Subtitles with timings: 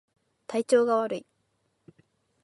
[0.47, 1.25] 体調が悪い